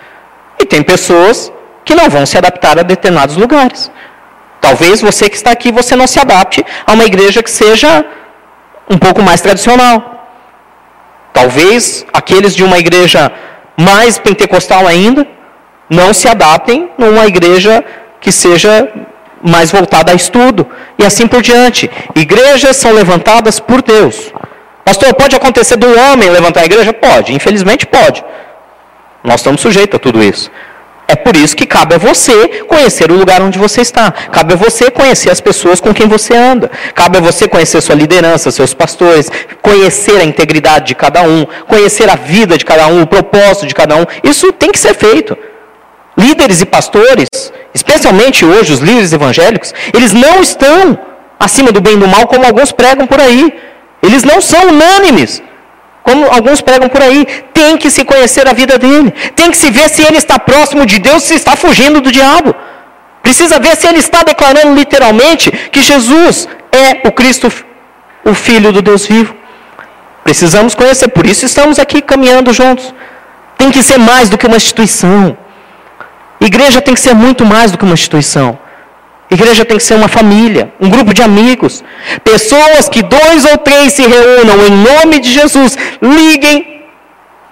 [0.59, 1.53] E tem pessoas
[1.85, 3.91] que não vão se adaptar a determinados lugares.
[4.61, 8.05] Talvez você que está aqui, você não se adapte a uma igreja que seja
[8.91, 10.27] um pouco mais tradicional.
[11.33, 13.31] Talvez aqueles de uma igreja
[13.77, 15.27] mais pentecostal ainda
[15.89, 17.85] não se adaptem numa igreja
[18.21, 18.91] que seja
[19.43, 20.67] mais voltada a estudo
[20.99, 21.91] e assim por diante.
[22.15, 24.33] Igrejas são levantadas por Deus.
[24.85, 26.93] Pastor, pode acontecer do homem levantar a igreja?
[26.93, 28.25] Pode, infelizmente pode.
[29.23, 30.51] Nós estamos sujeitos a tudo isso.
[31.11, 34.13] É por isso que cabe a você conhecer o lugar onde você está.
[34.13, 36.71] Cabe a você conhecer as pessoas com quem você anda.
[36.95, 39.31] Cabe a você conhecer sua liderança, seus pastores,
[39.63, 43.75] conhecer a integridade de cada um, conhecer a vida de cada um, o propósito de
[43.75, 44.05] cada um.
[44.23, 45.37] Isso tem que ser feito.
[46.19, 47.29] Líderes e pastores,
[47.73, 50.99] especialmente hoje os líderes evangélicos, eles não estão
[51.39, 53.43] acima do bem e do mal como alguns pregam por aí.
[54.03, 55.43] Eles não são unânimes
[56.09, 59.71] como alguns pregam por aí, tem que se conhecer a vida dele, tem que se
[59.71, 62.55] ver se ele está próximo de Deus, se está fugindo do diabo.
[63.23, 67.53] Precisa ver se ele está declarando literalmente que Jesus é o Cristo,
[68.25, 69.35] o Filho do Deus vivo.
[70.25, 72.95] Precisamos conhecer, por isso estamos aqui caminhando juntos.
[73.59, 75.37] Tem que ser mais do que uma instituição.
[76.41, 78.59] Igreja tem que ser muito mais do que uma instituição.
[79.31, 81.85] Igreja tem que ser uma família, um grupo de amigos,
[82.25, 86.87] pessoas que dois ou três se reúnam em nome de Jesus, liguem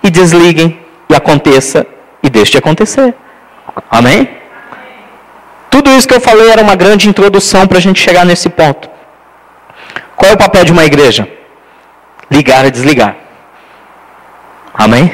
[0.03, 1.87] e desliguem e aconteça
[2.22, 3.14] e deixe de acontecer.
[3.90, 4.29] Amém?
[5.68, 8.88] Tudo isso que eu falei era uma grande introdução para a gente chegar nesse ponto.
[10.16, 11.29] Qual é o papel de uma igreja?
[12.31, 13.16] Ligar e desligar.
[14.72, 15.12] Amém?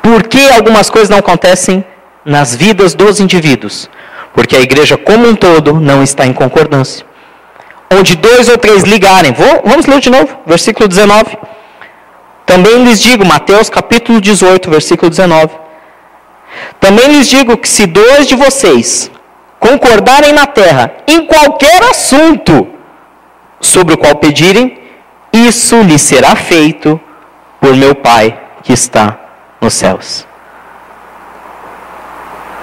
[0.00, 1.84] Por que algumas coisas não acontecem
[2.26, 3.88] nas vidas dos indivíduos?
[4.34, 7.06] Porque a igreja como um todo não está em concordância.
[7.90, 11.38] Onde dois ou três ligarem, vou, vamos ler de novo, versículo 19.
[12.44, 15.54] Também lhes digo, Mateus capítulo 18, versículo 19.
[16.80, 19.10] Também lhes digo que se dois de vocês
[19.58, 22.68] concordarem na terra em qualquer assunto
[23.60, 24.78] sobre o qual pedirem,
[25.32, 27.00] isso lhes será feito
[27.60, 29.18] por meu Pai que está
[29.60, 30.26] nos céus.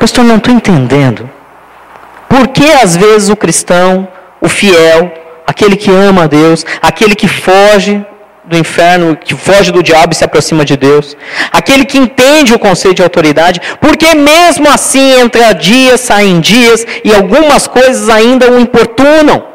[0.04, 1.30] Pastor, não estou entendendo.
[2.28, 4.06] Por que às vezes o cristão,
[4.42, 5.14] o fiel,
[5.48, 8.06] aquele que ama a Deus, aquele que foge
[8.44, 11.16] do inferno, que foge do diabo e se aproxima de Deus,
[11.54, 17.16] aquele que entende o conceito de autoridade, porque mesmo assim entra dias, saem dias e
[17.16, 19.54] algumas coisas ainda o importunam.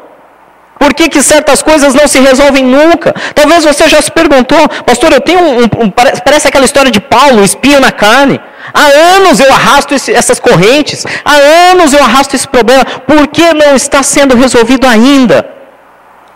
[0.79, 3.13] Por que, que certas coisas não se resolvem nunca?
[3.35, 7.43] Talvez você já se perguntou, pastor, eu tenho um, um, parece aquela história de Paulo,
[7.43, 8.41] espinho na carne.
[8.73, 11.35] Há anos eu arrasto esse, essas correntes, há
[11.71, 15.47] anos eu arrasto esse problema, por que não está sendo resolvido ainda?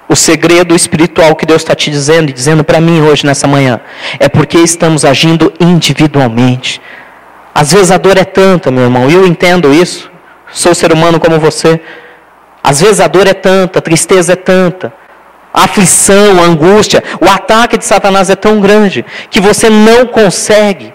[0.10, 3.80] O segredo espiritual que Deus está te dizendo e dizendo para mim hoje, nessa manhã,
[4.20, 6.82] é porque estamos agindo individualmente.
[7.56, 10.12] Às vezes a dor é tanta, meu irmão, eu entendo isso,
[10.52, 11.80] sou ser humano como você.
[12.64, 14.94] Às vezes a dor é tanta, a tristeza é tanta,
[15.54, 20.94] a aflição, a angústia, o ataque de Satanás é tão grande que você não consegue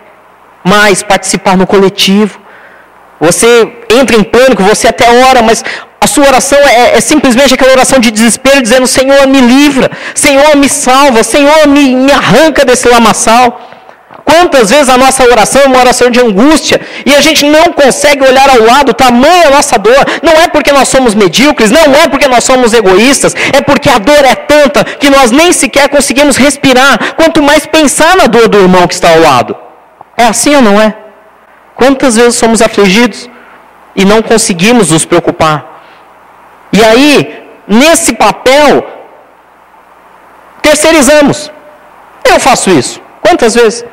[0.64, 2.38] mais participar no coletivo.
[3.20, 5.64] Você entra em pânico, você até ora, mas
[6.00, 10.56] a sua oração é, é, simplesmente aquela oração de desespero, dizendo: Senhor, me livra, Senhor,
[10.56, 13.64] me salva, Senhor, me, me arranca desse lamaçal.
[14.24, 18.22] Quantas vezes a nossa oração é uma oração de angústia e a gente não consegue
[18.22, 20.04] olhar ao lado, tamanho a nossa dor.
[20.22, 23.98] Não é porque nós somos medíocres, não é porque nós somos egoístas, é porque a
[23.98, 28.58] dor é tanta que nós nem sequer conseguimos respirar, quanto mais pensar na dor do
[28.58, 29.67] irmão que está ao lado.
[30.18, 30.94] É assim ou não é?
[31.76, 33.30] Quantas vezes somos afligidos
[33.94, 35.56] e não conseguimos nos preocupar?
[36.72, 38.84] E aí, nesse papel,
[40.60, 41.52] terceirizamos.
[42.24, 43.00] Eu faço isso.
[43.20, 43.84] Quantas vezes?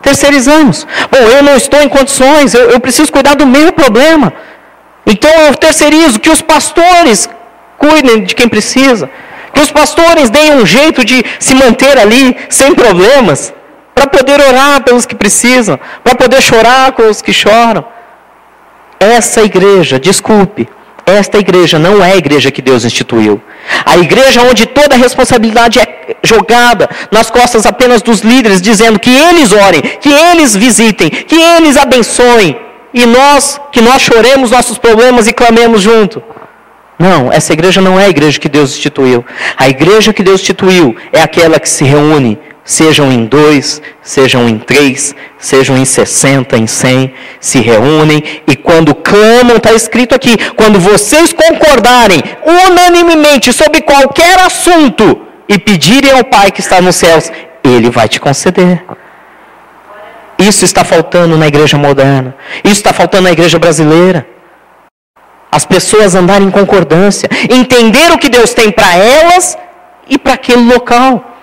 [0.00, 0.86] Terceirizamos.
[1.10, 4.32] Bom, eu não estou em condições, eu, eu preciso cuidar do meu problema.
[5.04, 7.28] Então eu terceirizo que os pastores
[7.76, 9.10] cuidem de quem precisa.
[9.52, 13.52] Que os pastores deem um jeito de se manter ali sem problemas
[13.96, 17.82] para poder orar pelos que precisam, para poder chorar com os que choram.
[19.00, 20.68] Essa igreja, desculpe,
[21.06, 23.40] esta igreja não é a igreja que Deus instituiu.
[23.86, 29.10] A igreja onde toda a responsabilidade é jogada nas costas apenas dos líderes, dizendo que
[29.10, 32.54] eles orem, que eles visitem, que eles abençoem,
[32.92, 36.22] e nós, que nós choremos nossos problemas e clamemos junto.
[36.98, 39.24] Não, essa igreja não é a igreja que Deus instituiu.
[39.56, 44.58] A igreja que Deus instituiu é aquela que se reúne sejam em dois, sejam em
[44.58, 50.80] três, sejam em sessenta, em cem, se reúnem e quando clamam, está escrito aqui, quando
[50.80, 57.30] vocês concordarem unanimemente sobre qualquer assunto e pedirem ao Pai que está nos céus,
[57.62, 58.84] Ele vai te conceder.
[60.36, 64.26] Isso está faltando na igreja moderna, isso está faltando na igreja brasileira.
[65.52, 69.56] As pessoas andarem em concordância, entender o que Deus tem para elas
[70.08, 71.35] e para aquele local.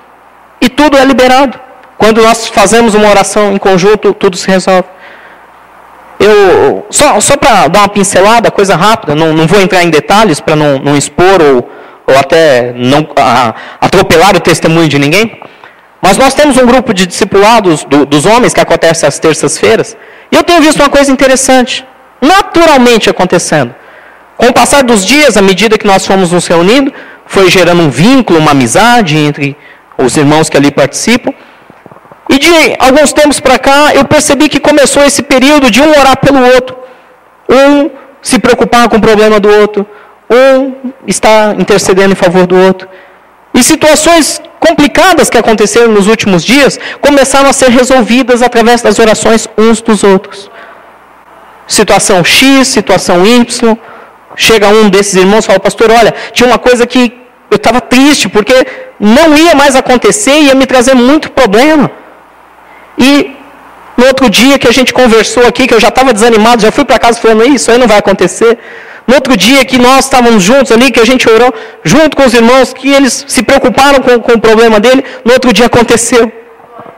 [0.64, 1.60] E tudo é liberado.
[1.98, 4.88] Quando nós fazemos uma oração em conjunto, tudo se resolve.
[6.18, 10.40] Eu, só só para dar uma pincelada, coisa rápida, não, não vou entrar em detalhes
[10.40, 11.70] para não, não expor ou,
[12.08, 15.38] ou até não a, atropelar o testemunho de ninguém.
[16.02, 19.98] Mas nós temos um grupo de discipulados do, dos homens que acontece às terças-feiras.
[20.32, 21.86] E eu tenho visto uma coisa interessante,
[22.22, 23.76] naturalmente acontecendo.
[24.38, 26.94] Com o passar dos dias, à medida que nós fomos nos reunindo,
[27.26, 29.58] foi gerando um vínculo, uma amizade entre
[29.98, 31.34] os irmãos que ali participam.
[32.30, 36.18] E de alguns tempos para cá, eu percebi que começou esse período de um orar
[36.18, 36.78] pelo outro,
[37.50, 37.90] um
[38.22, 39.86] se preocupar com o problema do outro,
[40.30, 42.88] um estar intercedendo em favor do outro.
[43.54, 49.48] E situações complicadas que aconteceram nos últimos dias começaram a ser resolvidas através das orações
[49.58, 50.50] uns dos outros.
[51.68, 53.78] Situação X, situação Y.
[54.36, 57.23] Chega um desses irmãos e fala, pastor, olha, tinha uma coisa que
[57.54, 58.56] eu estava triste, porque
[59.00, 61.92] não ia mais acontecer, ia me trazer muito problema.
[62.98, 63.12] E
[63.98, 66.86] no outro dia que a gente conversou aqui, que eu já estava desanimado, já fui
[66.86, 68.58] para casa falando, isso aí não vai acontecer.
[69.06, 72.34] No outro dia que nós estávamos juntos ali, que a gente orou junto com os
[72.34, 76.32] irmãos, que eles se preocuparam com, com o problema dele, no outro dia aconteceu.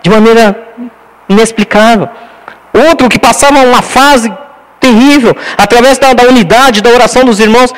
[0.04, 0.46] De maneira
[1.28, 2.08] inexplicável.
[2.88, 4.32] Outro que passava uma fase
[4.80, 7.74] terrível, através da, da unidade, da oração dos irmãos,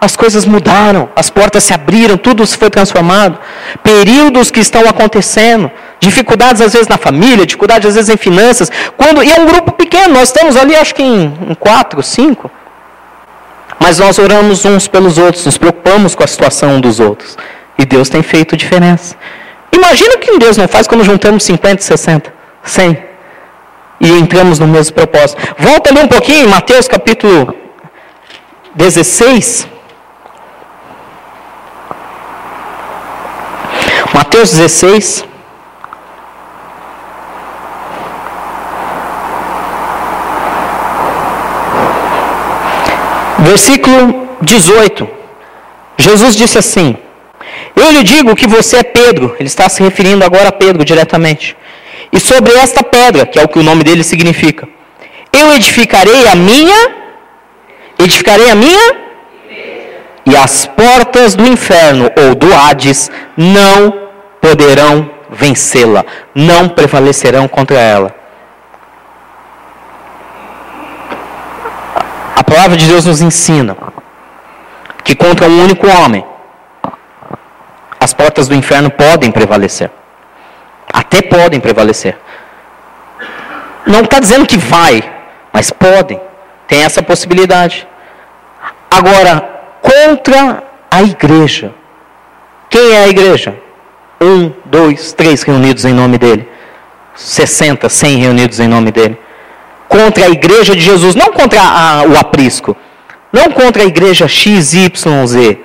[0.00, 3.38] as coisas mudaram, as portas se abriram, tudo se foi transformado.
[3.82, 8.70] Períodos que estão acontecendo, dificuldades às vezes na família, dificuldades às vezes em finanças.
[8.96, 12.50] Quando, e é um grupo pequeno, nós estamos ali acho que em, em quatro, cinco.
[13.80, 17.36] Mas nós oramos uns pelos outros, nos preocupamos com a situação dos outros.
[17.78, 19.16] E Deus tem feito diferença.
[19.72, 22.32] Imagina o que Deus não faz quando juntamos 50, 60,
[22.62, 23.06] 100
[24.00, 25.40] e entramos no mesmo propósito.
[25.58, 27.54] Volta ali um pouquinho, Mateus capítulo
[28.74, 29.75] 16.
[34.36, 35.24] Mateus 16.
[43.38, 45.08] Versículo 18.
[45.96, 46.98] Jesus disse assim:
[47.74, 49.34] Eu lhe digo que você é Pedro.
[49.40, 51.56] Ele está se referindo agora a Pedro diretamente.
[52.12, 54.68] E sobre esta pedra, que é o que o nome dele significa,
[55.32, 56.94] eu edificarei a minha,
[57.98, 58.96] edificarei a minha,
[60.26, 64.05] e as portas do inferno ou do Hades não
[64.46, 68.14] poderão vencê-la, não prevalecerão contra ela.
[72.36, 73.76] A palavra de Deus nos ensina
[75.02, 76.24] que contra um único homem
[77.98, 79.90] as portas do inferno podem prevalecer.
[80.92, 82.16] Até podem prevalecer.
[83.84, 85.02] Não está dizendo que vai,
[85.52, 86.20] mas podem.
[86.68, 87.86] Tem essa possibilidade.
[88.88, 89.40] Agora,
[89.82, 91.74] contra a igreja.
[92.70, 93.65] Quem é a igreja?
[94.20, 96.48] Um, dois, três reunidos em nome dele.
[97.14, 99.18] 60, 100 reunidos em nome dele
[99.88, 102.76] contra a igreja de Jesus, não contra a, o aprisco,
[103.32, 105.56] não contra a igreja XYZ,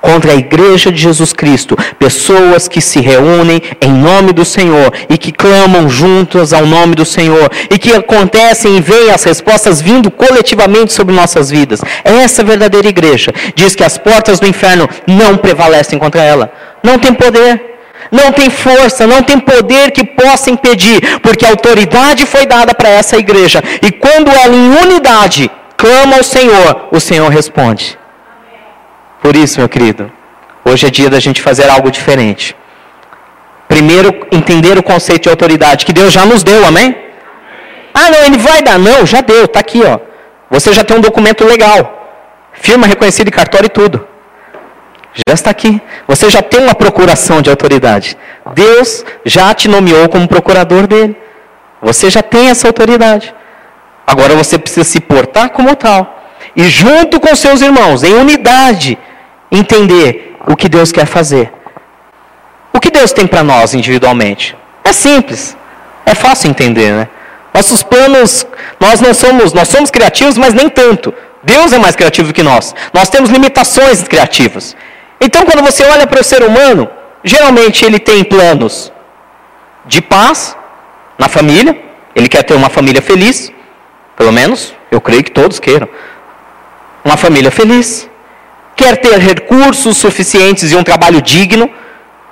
[0.00, 5.18] contra a igreja de Jesus Cristo, pessoas que se reúnem em nome do Senhor e
[5.18, 10.08] que clamam juntas ao nome do Senhor e que acontecem e veem as respostas vindo
[10.10, 11.80] coletivamente sobre nossas vidas.
[12.04, 16.52] Essa verdadeira igreja diz que as portas do inferno não prevalecem contra ela.
[16.82, 17.77] Não tem poder
[18.10, 22.88] não tem força, não tem poder que possa impedir, porque a autoridade foi dada para
[22.88, 23.62] essa igreja.
[23.82, 27.98] E quando ela, em unidade, clama ao Senhor, o Senhor responde.
[29.22, 30.10] Por isso, meu querido,
[30.64, 32.56] hoje é dia da gente fazer algo diferente.
[33.68, 36.96] Primeiro, entender o conceito de autoridade que Deus já nos deu, amém?
[37.92, 38.78] Ah, não, ele vai dar.
[38.78, 39.98] Não, já deu, está aqui, ó.
[40.50, 41.80] Você já tem um documento legal.
[42.52, 44.06] Firma reconhecida em cartório e tudo.
[45.26, 45.80] Já está aqui.
[46.06, 48.16] Você já tem uma procuração de autoridade.
[48.54, 51.16] Deus já te nomeou como procurador dele.
[51.82, 53.34] Você já tem essa autoridade.
[54.06, 56.24] Agora você precisa se portar como tal.
[56.54, 58.98] E junto com seus irmãos, em unidade,
[59.50, 61.52] entender o que Deus quer fazer.
[62.72, 64.56] O que Deus tem para nós individualmente?
[64.84, 65.56] É simples.
[66.06, 67.08] É fácil entender, né?
[67.52, 68.46] Nossos planos,
[68.78, 71.12] nós não somos, nós somos criativos, mas nem tanto.
[71.42, 72.74] Deus é mais criativo que nós.
[72.92, 74.76] Nós temos limitações criativas.
[75.20, 76.88] Então, quando você olha para o ser humano,
[77.24, 78.92] geralmente ele tem planos
[79.84, 80.56] de paz
[81.18, 81.76] na família,
[82.14, 83.52] ele quer ter uma família feliz,
[84.16, 85.88] pelo menos eu creio que todos queiram.
[87.04, 88.08] Uma família feliz,
[88.76, 91.68] quer ter recursos suficientes e um trabalho digno,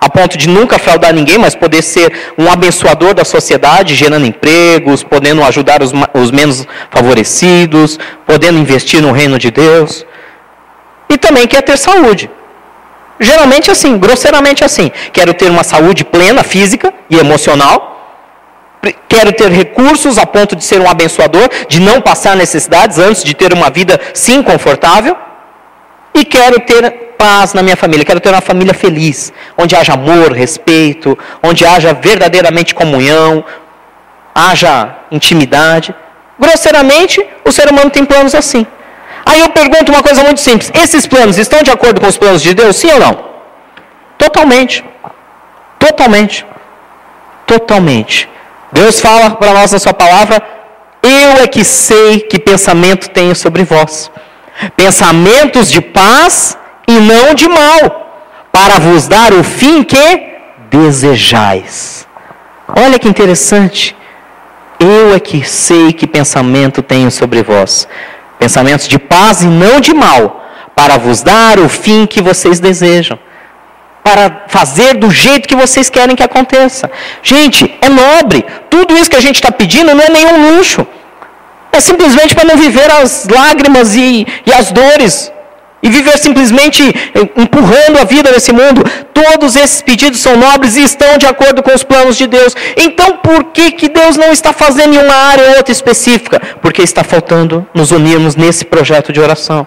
[0.01, 5.03] a ponto de nunca fraudar ninguém, mas poder ser um abençoador da sociedade, gerando empregos,
[5.03, 10.07] podendo ajudar os, os menos favorecidos, podendo investir no reino de Deus.
[11.09, 12.31] E também quer ter saúde.
[13.19, 14.91] Geralmente assim, grosseiramente assim.
[15.13, 17.95] Quero ter uma saúde plena, física e emocional.
[19.09, 23.35] Quero ter recursos a ponto de ser um abençoador, de não passar necessidades antes de
[23.35, 25.17] ter uma vida sim confortável.
[26.15, 30.33] E quero ter paz na minha família, quero ter uma família feliz, onde haja amor,
[30.33, 33.45] respeito, onde haja verdadeiramente comunhão,
[34.35, 35.95] haja intimidade.
[36.39, 38.67] Grosseiramente, o ser humano tem planos assim.
[39.27, 42.41] Aí eu pergunto uma coisa muito simples: esses planos estão de acordo com os planos
[42.41, 42.77] de Deus?
[42.77, 43.25] Sim ou não?
[44.17, 44.85] Totalmente.
[45.79, 46.47] Totalmente.
[47.45, 48.29] Totalmente.
[48.73, 50.41] Deus fala para nós na Sua palavra:
[51.03, 54.11] Eu é que sei que pensamento tenho sobre vós.
[54.77, 56.57] Pensamentos de paz
[56.89, 60.37] e não de mal, para vos dar o fim que
[60.71, 62.07] desejais.
[62.69, 63.95] Olha que interessante.
[64.79, 67.89] Eu é que sei que pensamento tenho sobre vós.
[68.47, 70.23] Pensamentos de paz e não de mal,
[70.73, 73.19] para vos dar o fim que vocês desejam.
[74.05, 76.89] Para fazer do jeito que vocês querem que aconteça.
[77.25, 78.47] Gente, é nobre.
[78.71, 80.87] Tudo isso que a gente está pedindo não é nenhum luxo.
[81.73, 85.33] É simplesmente para não viver as lágrimas e, e as dores
[85.87, 86.83] e viver simplesmente
[87.37, 88.83] empurrando a vida nesse mundo.
[89.15, 92.57] Todos esses pedidos são nobres e estão de acordo com os planos de Deus.
[92.77, 96.41] Então, por que, que Deus não está fazendo em uma área ou outra específica?
[96.61, 99.65] Porque está faltando nos unirmos nesse projeto de oração.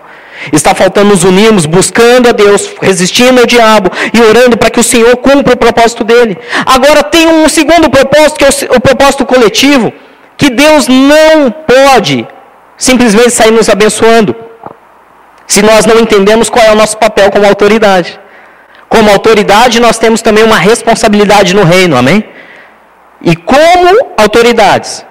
[0.51, 4.84] Está faltando nos unirmos buscando a Deus, resistindo ao diabo e orando para que o
[4.84, 6.38] Senhor cumpra o propósito dele.
[6.65, 9.93] Agora tem um segundo propósito, que é o propósito coletivo,
[10.38, 12.28] que Deus não pode
[12.78, 14.49] simplesmente sair nos abençoando
[15.50, 18.20] se nós não entendemos qual é o nosso papel como autoridade.
[18.88, 22.24] Como autoridade, nós temos também uma responsabilidade no reino, amém?
[23.20, 25.04] E como autoridades,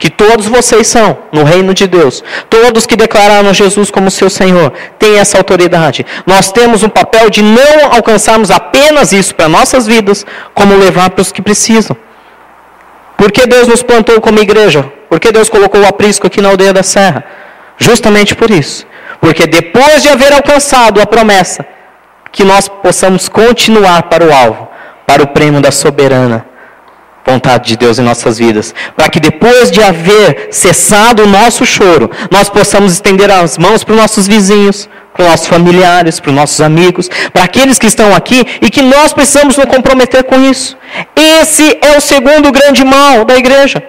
[0.00, 4.72] que todos vocês são no reino de Deus, todos que declararam Jesus como seu Senhor,
[4.98, 6.04] têm essa autoridade.
[6.26, 11.22] Nós temos um papel de não alcançarmos apenas isso para nossas vidas, como levar para
[11.22, 11.96] os que precisam.
[13.16, 14.84] Por que Deus nos plantou como igreja?
[15.08, 17.24] Por que Deus colocou o aprisco aqui na aldeia da Serra?
[17.78, 18.88] Justamente por isso.
[19.20, 21.64] Porque depois de haver alcançado a promessa,
[22.30, 24.68] que nós possamos continuar para o alvo,
[25.06, 26.46] para o prêmio da soberana
[27.28, 32.10] vontade de Deus em nossas vidas, para que depois de haver cessado o nosso choro,
[32.30, 36.36] nós possamos estender as mãos para os nossos vizinhos, para os nossos familiares, para os
[36.36, 40.76] nossos amigos, para aqueles que estão aqui e que nós precisamos nos comprometer com isso.
[41.14, 43.82] Esse é o segundo grande mal da igreja.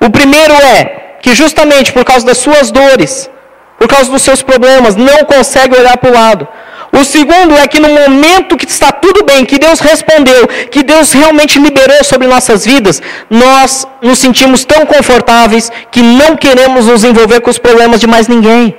[0.00, 3.30] O primeiro é que justamente por causa das suas dores,
[3.78, 6.48] por causa dos seus problemas, não consegue olhar para o lado.
[6.90, 11.12] O segundo é que no momento que está tudo bem, que Deus respondeu, que Deus
[11.12, 17.40] realmente liberou sobre nossas vidas, nós nos sentimos tão confortáveis que não queremos nos envolver
[17.40, 18.76] com os problemas de mais ninguém.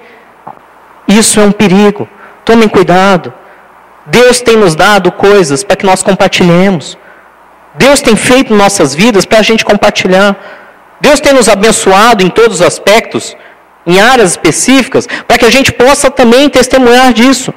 [1.08, 2.10] Isso é um perigo.
[2.43, 3.34] Tomem cuidado.
[4.06, 6.97] Deus tem nos dado coisas para que nós compartilhemos.
[7.76, 10.36] Deus tem feito nossas vidas para a gente compartilhar.
[11.00, 13.38] Deus tem nos abençoado em todos os aspectos
[13.90, 17.52] em áreas específicas, para que a gente possa também testemunhar disso.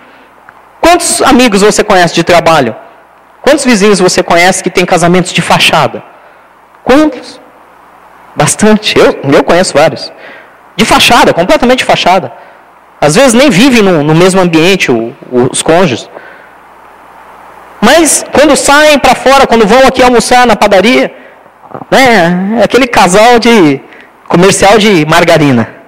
[0.80, 2.74] Quantos amigos você conhece de trabalho?
[3.43, 6.03] Quantos vizinhos você conhece que tem casamentos de fachada?
[6.83, 7.39] Quantos?
[8.35, 8.99] Bastante.
[8.99, 10.11] Eu, eu conheço vários.
[10.74, 12.33] De fachada, completamente de fachada.
[12.99, 16.09] Às vezes nem vivem no, no mesmo ambiente o, o, os cônjuges.
[17.78, 21.14] Mas quando saem para fora, quando vão aqui almoçar na padaria,
[21.91, 23.80] né, é aquele casal de
[24.28, 25.82] comercial de margarina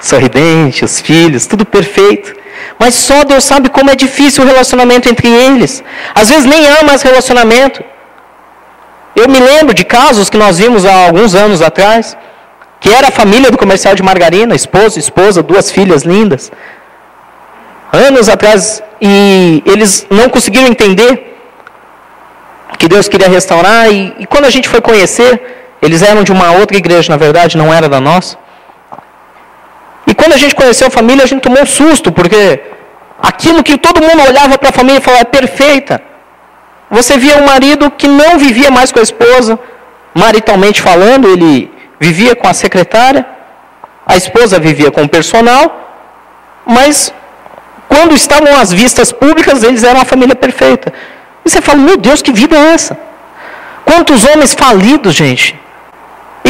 [0.00, 2.34] sorridente, os filhos, tudo perfeito.
[2.78, 5.82] Mas só Deus sabe como é difícil o relacionamento entre eles.
[6.14, 7.82] Às vezes nem há mais relacionamento.
[9.14, 12.16] Eu me lembro de casos que nós vimos há alguns anos atrás,
[12.78, 16.52] que era a família do comercial de margarina, esposo, esposa, duas filhas lindas.
[17.92, 21.34] Anos atrás, e eles não conseguiram entender
[22.78, 25.32] que Deus queria restaurar, e, e quando a gente foi conhecer,
[25.80, 28.36] eles eram de uma outra igreja, na verdade, não era da nossa.
[30.06, 32.60] E quando a gente conheceu a família, a gente tomou um susto, porque
[33.20, 36.00] aquilo que todo mundo olhava para a família e falava, é perfeita.
[36.90, 39.58] Você via um marido que não vivia mais com a esposa,
[40.14, 43.26] maritalmente falando, ele vivia com a secretária,
[44.06, 45.64] a esposa vivia com o personal,
[46.64, 47.12] mas
[47.88, 50.92] quando estavam às vistas públicas, eles eram a família perfeita.
[51.44, 52.96] E você fala, meu Deus, que vida é essa?
[53.84, 55.58] Quantos homens falidos, gente,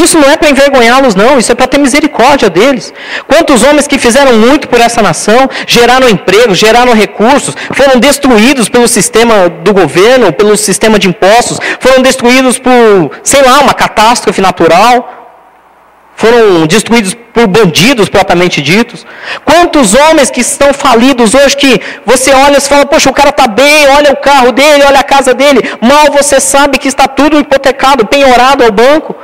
[0.03, 2.93] isso não é para envergonhá-los, não, isso é para ter misericórdia deles.
[3.27, 8.87] Quantos homens que fizeram muito por essa nação, geraram emprego, geraram recursos, foram destruídos pelo
[8.87, 12.73] sistema do governo, pelo sistema de impostos, foram destruídos por,
[13.23, 15.17] sei lá, uma catástrofe natural,
[16.17, 19.07] foram destruídos por bandidos propriamente ditos.
[19.45, 23.47] Quantos homens que estão falidos hoje que você olha e fala, poxa, o cara está
[23.47, 27.39] bem, olha o carro dele, olha a casa dele, mal você sabe que está tudo
[27.39, 29.15] hipotecado, penhorado ao banco.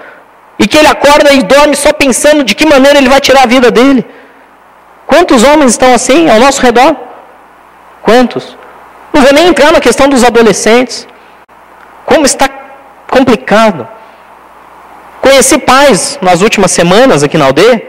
[0.58, 3.46] E que ele acorda e dorme só pensando de que maneira ele vai tirar a
[3.46, 4.04] vida dele.
[5.06, 6.96] Quantos homens estão assim ao nosso redor?
[8.02, 8.56] Quantos?
[9.12, 11.06] Não vou nem entrar na questão dos adolescentes.
[12.04, 12.48] Como está
[13.08, 13.86] complicado.
[15.20, 17.80] Conheci pais nas últimas semanas aqui na aldeia.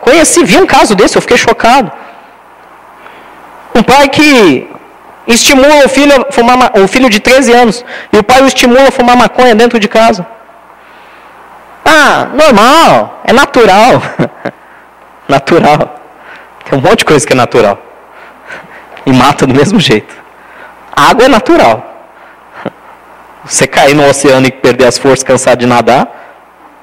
[0.00, 1.92] Conheci, vi um caso desse, eu fiquei chocado.
[3.74, 4.66] Um pai que
[5.26, 8.88] estimula o filho a fumar, o filho de 13 anos, e o pai o estimula
[8.88, 10.26] a fumar maconha dentro de casa.
[11.84, 14.02] Ah, normal, é natural.
[15.28, 16.00] natural.
[16.64, 17.78] Tem um monte de coisa que é natural.
[19.06, 20.14] E mata do mesmo jeito.
[20.94, 21.86] água é natural.
[23.44, 26.06] Você cair no oceano e perder as forças, cansar de nadar,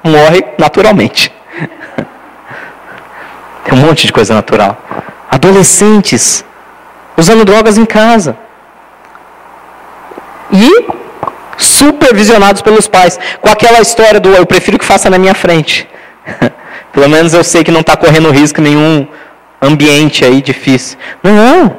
[0.04, 1.32] morre naturalmente.
[3.64, 4.78] Tem um monte de coisa natural.
[5.30, 6.44] Adolescentes
[7.16, 8.36] usando drogas em casa.
[10.52, 10.88] E
[11.58, 13.20] supervisionados pelos pais.
[13.42, 15.88] Com aquela história do eu prefiro que faça na minha frente.
[16.94, 19.08] Pelo menos eu sei que não está correndo risco nenhum
[19.62, 20.98] ambiente aí difícil.
[21.22, 21.78] Não.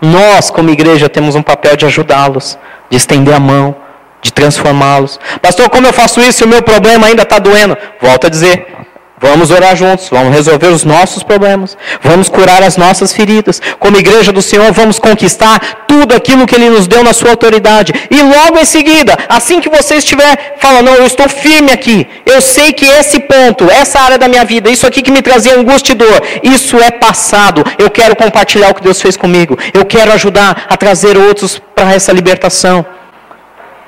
[0.00, 2.58] Nós, como igreja, temos um papel de ajudá-los,
[2.90, 3.74] de estender a mão,
[4.20, 5.18] de transformá-los.
[5.40, 7.76] Pastor, como eu faço isso se o meu problema ainda está doendo?
[8.00, 8.75] Volto a dizer,
[9.18, 13.62] Vamos orar juntos, vamos resolver os nossos problemas, vamos curar as nossas feridas.
[13.78, 17.94] Como igreja do Senhor, vamos conquistar tudo aquilo que Ele nos deu na Sua autoridade.
[18.10, 22.42] E logo em seguida, assim que você estiver falando, não, eu estou firme aqui, eu
[22.42, 25.92] sei que esse ponto, essa área da minha vida, isso aqui que me trazia angústia
[25.94, 27.64] e dor, isso é passado.
[27.78, 31.94] Eu quero compartilhar o que Deus fez comigo, eu quero ajudar a trazer outros para
[31.94, 32.84] essa libertação.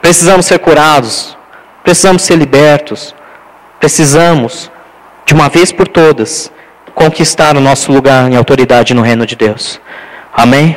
[0.01, 1.37] Precisamos ser curados,
[1.85, 3.15] precisamos ser libertos,
[3.79, 4.71] precisamos
[5.29, 6.51] de uma vez por todas,
[6.95, 9.79] conquistar o nosso lugar em autoridade no reino de Deus.
[10.33, 10.75] Amém?